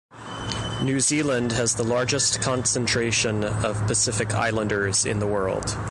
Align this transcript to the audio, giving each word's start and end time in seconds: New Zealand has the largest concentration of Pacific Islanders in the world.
New 0.81 0.99
Zealand 0.99 1.51
has 1.51 1.75
the 1.75 1.83
largest 1.83 2.41
concentration 2.41 3.43
of 3.45 3.75
Pacific 3.85 4.33
Islanders 4.33 5.05
in 5.05 5.19
the 5.19 5.27
world. 5.27 5.77